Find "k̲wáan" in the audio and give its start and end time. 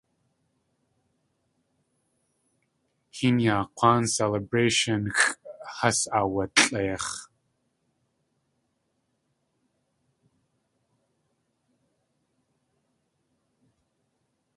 3.75-4.03